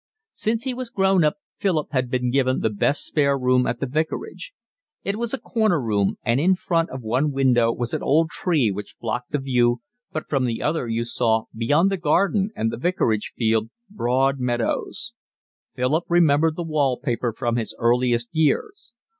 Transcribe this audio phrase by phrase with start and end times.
[0.31, 3.85] Since he was grown up Philip had been given the best spare room at the
[3.85, 4.51] vicarage.
[5.03, 8.71] It was a corner room and in front of one window was an old tree
[8.71, 12.77] which blocked the view, but from the other you saw, beyond the garden and the
[12.77, 15.13] vicarage field, broad meadows.
[15.75, 18.93] Philip remembered the wall paper from his earliest years.